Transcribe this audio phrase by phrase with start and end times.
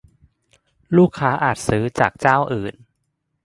[0.97, 2.75] ลูกค้าอาจซื้อจากเจ้าอื่น